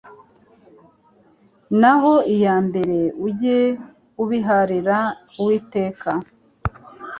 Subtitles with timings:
[1.79, 3.59] naho iby'imbere ujye
[4.23, 4.97] ubiharira
[5.39, 6.09] Uwiteka